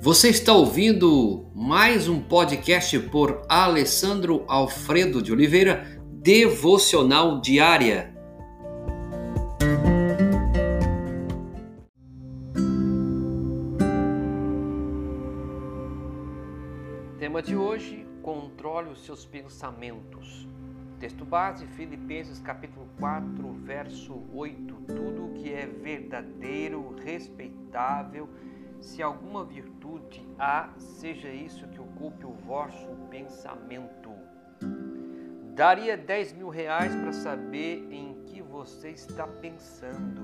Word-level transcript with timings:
Você 0.00 0.28
está 0.28 0.52
ouvindo 0.52 1.50
mais 1.52 2.08
um 2.08 2.22
podcast 2.22 2.96
por 3.10 3.42
Alessandro 3.48 4.44
Alfredo 4.46 5.20
de 5.20 5.32
Oliveira, 5.32 6.00
Devocional 6.22 7.40
Diária. 7.40 8.14
Tema 17.18 17.42
de 17.42 17.56
hoje: 17.56 18.06
controle 18.22 18.90
os 18.90 19.04
seus 19.04 19.26
pensamentos. 19.26 20.46
Texto 21.00 21.24
base, 21.24 21.66
Filipenses 21.66 22.38
capítulo 22.38 22.88
4, 23.00 23.52
verso 23.64 24.22
8. 24.32 24.74
Tudo 24.86 25.34
que 25.34 25.52
é 25.52 25.66
verdadeiro, 25.66 26.94
respeitável, 27.04 28.28
se 28.80 29.02
alguma 29.02 29.44
virtude 29.44 30.26
há, 30.38 30.70
seja 30.78 31.28
isso 31.28 31.66
que 31.68 31.80
ocupe 31.80 32.24
o 32.24 32.32
vosso 32.32 32.88
pensamento. 33.10 34.10
Daria 35.54 35.96
10 35.96 36.34
mil 36.34 36.48
reais 36.48 36.94
para 36.94 37.12
saber 37.12 37.88
em 37.90 38.22
que 38.26 38.40
você 38.40 38.90
está 38.90 39.26
pensando. 39.26 40.22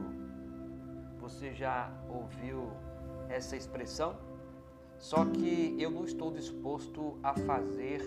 Você 1.20 1.52
já 1.52 1.90
ouviu 2.08 2.70
essa 3.28 3.56
expressão? 3.56 4.16
Só 4.98 5.24
que 5.24 5.76
eu 5.78 5.90
não 5.90 6.04
estou 6.04 6.30
disposto 6.30 7.18
a 7.22 7.34
fazer 7.34 8.00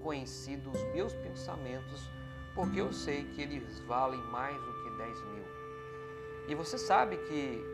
conhecido 0.00 0.70
os 0.70 0.82
meus 0.92 1.14
pensamentos, 1.14 2.10
porque 2.54 2.80
eu 2.80 2.92
sei 2.92 3.24
que 3.24 3.42
eles 3.42 3.78
valem 3.86 4.20
mais 4.24 4.56
do 4.56 4.72
que 4.82 4.98
10 4.98 5.22
mil. 5.32 5.44
E 6.48 6.54
você 6.54 6.76
sabe 6.76 7.16
que 7.18 7.64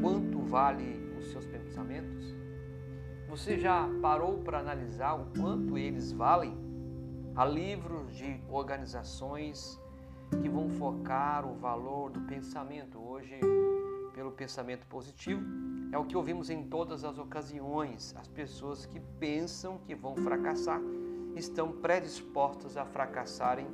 quanto 0.00 0.40
vale 0.40 1.00
os 1.18 1.30
seus 1.30 1.46
pensamentos? 1.46 2.34
Você 3.28 3.58
já 3.58 3.88
parou 4.00 4.38
para 4.38 4.58
analisar 4.58 5.14
o 5.14 5.26
quanto 5.38 5.76
eles 5.76 6.12
valem? 6.12 6.56
Há 7.36 7.44
livros 7.44 8.14
de 8.16 8.40
organizações 8.48 9.78
que 10.42 10.48
vão 10.48 10.68
focar 10.68 11.46
o 11.46 11.54
valor 11.54 12.10
do 12.10 12.20
pensamento. 12.22 12.98
Hoje, 12.98 13.38
pelo 14.14 14.32
pensamento 14.32 14.86
positivo, 14.86 15.42
é 15.92 15.98
o 15.98 16.04
que 16.04 16.16
ouvimos 16.16 16.50
em 16.50 16.64
todas 16.64 17.04
as 17.04 17.18
ocasiões. 17.18 18.14
As 18.18 18.28
pessoas 18.28 18.86
que 18.86 19.00
pensam 19.18 19.78
que 19.86 19.94
vão 19.94 20.16
fracassar 20.16 20.80
estão 21.36 21.72
predispostas 21.72 22.76
a 22.76 22.84
fracassarem 22.84 23.66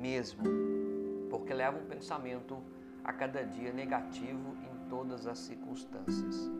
mesmo, 0.00 0.42
porque 1.28 1.52
levam 1.52 1.80
um 1.80 1.86
pensamento 1.86 2.58
a 3.04 3.12
cada 3.12 3.44
dia 3.44 3.72
negativo 3.72 4.56
em 4.62 4.88
todas 4.88 5.26
as 5.26 5.38
circunstâncias. 5.38 6.50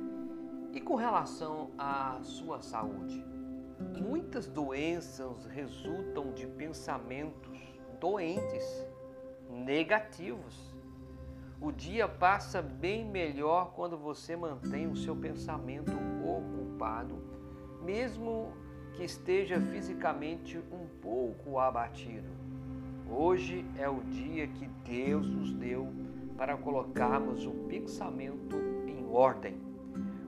E 0.72 0.80
com 0.80 0.94
relação 0.94 1.70
à 1.76 2.18
sua 2.22 2.60
saúde, 2.60 3.24
muitas 4.00 4.46
doenças 4.46 5.44
resultam 5.46 6.32
de 6.32 6.46
pensamentos 6.46 7.60
doentes, 8.00 8.64
negativos. 9.48 10.74
O 11.60 11.70
dia 11.70 12.08
passa 12.08 12.60
bem 12.60 13.04
melhor 13.04 13.72
quando 13.76 13.96
você 13.96 14.34
mantém 14.34 14.88
o 14.88 14.96
seu 14.96 15.14
pensamento 15.14 15.92
ocupado, 16.24 17.16
mesmo 17.82 18.52
que 18.94 19.04
esteja 19.04 19.60
fisicamente 19.60 20.58
um 20.58 20.88
pouco 21.00 21.58
abatido. 21.60 22.28
Hoje 23.08 23.64
é 23.78 23.88
o 23.88 24.00
dia 24.00 24.48
que 24.48 24.66
Deus 24.84 25.28
nos 25.28 25.52
deu 25.52 25.92
para 26.42 26.56
colocarmos 26.56 27.46
o 27.46 27.52
pensamento 27.68 28.56
em 28.84 29.06
ordem. 29.08 29.56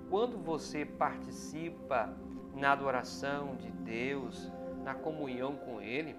Quando 0.09 0.39
você 0.39 0.85
participa 0.85 2.17
na 2.55 2.71
adoração 2.71 3.57
de 3.57 3.69
Deus, 3.69 4.49
na 4.85 4.95
comunhão 4.95 5.57
com 5.57 5.81
Ele, 5.81 6.15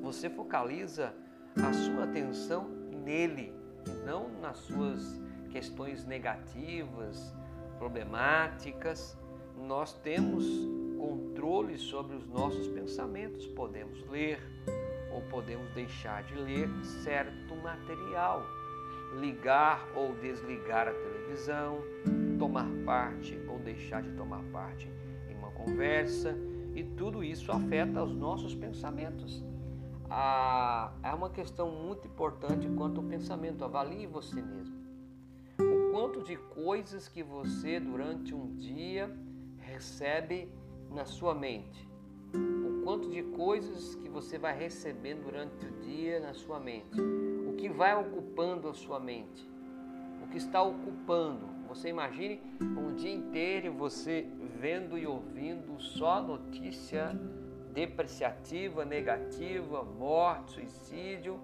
você 0.00 0.30
focaliza 0.30 1.14
a 1.62 1.74
sua 1.74 2.04
atenção 2.04 2.70
nele 3.04 3.52
e 3.86 3.90
não 4.06 4.30
nas 4.40 4.56
suas 4.56 5.20
questões 5.50 6.06
negativas, 6.06 7.36
problemáticas. 7.76 9.14
Nós 9.58 9.92
temos 9.92 10.46
controle 10.96 11.76
sobre 11.76 12.16
os 12.16 12.26
nossos 12.26 12.66
pensamentos. 12.68 13.46
Podemos 13.48 14.08
ler 14.08 14.40
ou 15.12 15.20
podemos 15.28 15.70
deixar 15.74 16.22
de 16.22 16.34
ler 16.34 16.70
certo 16.82 17.54
material, 17.56 18.42
ligar 19.18 19.88
ou 19.94 20.14
desligar 20.14 20.88
a 20.88 20.92
televisão, 20.92 21.80
tomar 22.38 22.68
parte 22.84 23.38
ou 23.48 23.58
deixar 23.58 24.02
de 24.02 24.10
tomar 24.12 24.42
parte 24.52 24.90
em 25.28 25.34
uma 25.34 25.50
conversa, 25.50 26.36
e 26.74 26.82
tudo 26.82 27.22
isso 27.22 27.52
afeta 27.52 28.02
os 28.02 28.14
nossos 28.14 28.54
pensamentos. 28.54 29.44
Ah, 30.10 30.92
é 31.02 31.10
uma 31.12 31.30
questão 31.30 31.70
muito 31.70 32.06
importante 32.06 32.68
quanto 32.76 33.00
ao 33.00 33.06
pensamento. 33.06 33.64
Avalie 33.64 34.06
você 34.06 34.40
mesmo. 34.42 34.76
O 35.58 35.92
quanto 35.92 36.22
de 36.22 36.36
coisas 36.36 37.08
que 37.08 37.22
você 37.22 37.78
durante 37.78 38.34
um 38.34 38.56
dia 38.56 39.10
recebe 39.58 40.48
na 40.90 41.04
sua 41.04 41.34
mente. 41.34 41.88
O 42.34 42.82
quanto 42.84 43.08
de 43.08 43.22
coisas 43.22 43.94
que 43.94 44.08
você 44.08 44.38
vai 44.38 44.56
recebendo 44.56 45.24
durante 45.24 45.66
o 45.66 45.72
dia 45.80 46.20
na 46.20 46.34
sua 46.34 46.58
mente. 46.58 46.98
Que 47.62 47.68
vai 47.68 47.94
ocupando 47.94 48.68
a 48.68 48.74
sua 48.74 48.98
mente. 48.98 49.48
O 50.20 50.26
que 50.26 50.36
está 50.36 50.60
ocupando. 50.60 51.46
Você 51.68 51.90
imagine 51.90 52.42
um 52.60 52.92
dia 52.92 53.14
inteiro 53.14 53.72
você 53.72 54.26
vendo 54.58 54.98
e 54.98 55.06
ouvindo 55.06 55.80
só 55.80 56.20
notícia 56.20 57.16
depreciativa, 57.72 58.84
negativa, 58.84 59.84
morte, 59.84 60.54
suicídio, 60.54 61.38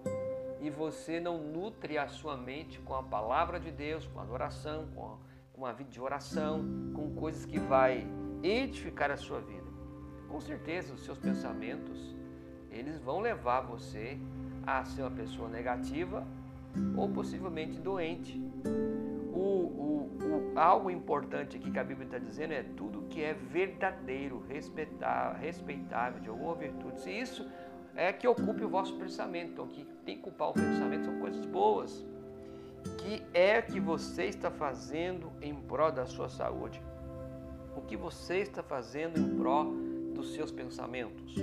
e 0.60 0.68
você 0.68 1.20
não 1.20 1.38
nutre 1.38 1.96
a 1.96 2.08
sua 2.08 2.36
mente 2.36 2.80
com 2.80 2.96
a 2.96 3.02
palavra 3.04 3.60
de 3.60 3.70
Deus, 3.70 4.04
com 4.08 4.18
adoração, 4.18 4.88
com, 4.96 5.06
a, 5.06 5.16
com 5.52 5.66
a 5.66 5.72
vida 5.72 5.90
de 5.90 6.00
oração, 6.00 6.64
com 6.96 7.14
coisas 7.14 7.46
que 7.46 7.60
vai 7.60 8.04
edificar 8.42 9.12
a 9.12 9.16
sua 9.16 9.40
vida. 9.40 9.70
Com 10.28 10.40
certeza 10.40 10.92
os 10.92 11.04
seus 11.04 11.16
pensamentos, 11.16 12.16
eles 12.72 12.98
vão 12.98 13.20
levar 13.20 13.60
você 13.60 14.18
a 14.68 14.84
ser 14.84 15.02
uma 15.02 15.10
pessoa 15.10 15.48
negativa 15.48 16.26
ou 16.96 17.08
possivelmente 17.08 17.80
doente. 17.80 18.38
O, 19.32 19.38
o, 19.38 20.52
o, 20.54 20.58
algo 20.58 20.90
importante 20.90 21.56
aqui 21.56 21.70
que 21.70 21.78
a 21.78 21.84
Bíblia 21.84 22.06
está 22.06 22.18
dizendo 22.18 22.52
é 22.52 22.62
tudo 22.62 23.02
que 23.08 23.22
é 23.22 23.32
verdadeiro, 23.32 24.44
respeitável, 25.40 26.20
de 26.20 26.28
alguma 26.28 26.54
virtude. 26.54 27.00
Se 27.00 27.10
isso 27.10 27.48
é 27.94 28.12
que 28.12 28.26
ocupe 28.28 28.64
o 28.64 28.68
vosso 28.68 28.94
pensamento, 28.96 29.52
então 29.52 29.68
que 29.68 29.84
tem 30.04 30.16
que 30.18 30.28
ocupar 30.28 30.50
o 30.50 30.52
pensamento 30.52 31.04
são 31.04 31.18
coisas 31.18 31.46
boas. 31.46 32.04
Que 32.98 33.22
é 33.32 33.62
que 33.62 33.80
você 33.80 34.24
está 34.24 34.50
fazendo 34.50 35.32
em 35.40 35.54
prol 35.54 35.90
da 35.90 36.06
sua 36.06 36.28
saúde? 36.28 36.80
o 37.78 37.82
que 37.82 37.96
você 37.96 38.38
está 38.38 38.62
fazendo 38.62 39.18
em 39.18 39.36
prol 39.36 39.72
dos 40.12 40.34
seus 40.34 40.50
pensamentos? 40.50 41.36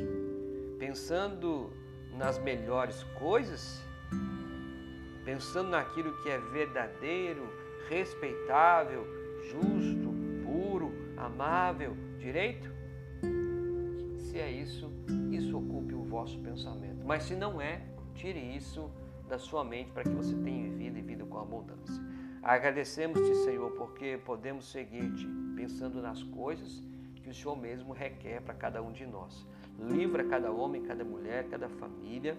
Pensando 0.78 1.72
nas 2.18 2.38
melhores 2.38 3.03
coisas? 3.18 3.84
Pensando 5.24 5.70
naquilo 5.70 6.22
que 6.22 6.30
é 6.30 6.38
verdadeiro, 6.38 7.48
respeitável, 7.90 9.06
justo, 9.44 10.14
puro, 10.46 10.92
amável, 11.18 11.96
direito? 12.20 12.70
Se 14.18 14.40
é 14.40 14.52
isso, 14.52 14.92
isso 15.31 15.58
ocupe 15.58 15.94
o 15.94 16.04
vosso 16.04 16.40
pensamento. 16.40 17.04
Mas 17.06 17.24
se 17.24 17.36
não 17.36 17.62
é, 17.62 17.81
tire 18.14 18.40
isso 18.40 18.92
da 19.28 19.40
sua 19.40 19.64
mente 19.64 19.92
para 19.92 20.04
que 20.04 20.09
você 20.09 20.36
tenha 20.36 20.70
vida 20.72 21.00
e 21.00 21.02
vida 21.02 21.25
com 21.25 21.40
abundância. 21.40 22.04
Agradecemos-te, 22.42 23.34
Senhor, 23.38 23.72
porque 23.72 24.19
podemos 24.24 24.72
seguir-te 24.72 25.28
pensando 25.56 26.01
nas 26.01 26.22
coisas 26.22 26.84
que 27.16 27.30
o 27.30 27.34
Senhor 27.34 27.56
mesmo 27.56 27.92
requer 27.92 28.42
para 28.42 28.54
cada 28.54 28.84
um 28.84 28.92
de 28.92 29.06
nós. 29.06 29.48
Livra 29.80 30.24
cada 30.24 30.51
homem, 30.51 30.81
cada 30.81 31.04
mulher, 31.04 31.48
cada 31.50 31.69
família 31.69 32.38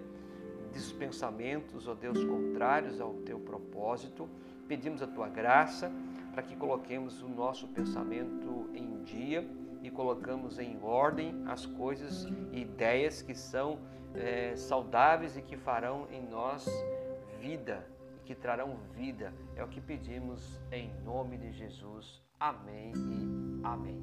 dos 0.73 0.93
pensamentos, 0.93 1.89
ó 1.89 1.95
Deus, 1.95 2.23
contrários 2.25 3.01
ao 3.01 3.15
teu 3.15 3.39
propósito. 3.39 4.29
Pedimos 4.69 5.03
a 5.03 5.07
tua 5.07 5.29
graça 5.29 5.91
para 6.33 6.43
que 6.43 6.57
coloquemos 6.57 7.23
o 7.23 7.29
nosso 7.29 7.69
pensamento 7.69 8.69
em 8.75 9.03
dia 9.03 9.49
e 9.83 9.91
colocamos 9.91 10.59
em 10.59 10.79
ordem 10.83 11.43
as 11.47 11.65
coisas 11.65 12.27
e 12.53 12.61
ideias 12.61 13.23
que 13.23 13.35
são 13.35 13.79
é, 14.15 14.55
saudáveis 14.57 15.37
e 15.37 15.43
que 15.43 15.57
farão 15.57 16.07
em 16.11 16.27
nós 16.29 16.67
vida 17.41 17.87
que 18.27 18.35
trarão 18.35 18.77
vida. 18.93 19.33
É 19.55 19.65
o 19.65 19.69
que 19.69 19.81
pedimos 19.81 20.61
em 20.71 20.93
nome 21.05 21.39
de 21.39 21.53
Jesus. 21.53 22.21
Amém 22.39 22.93
e 22.97 23.65
amém. 23.65 24.03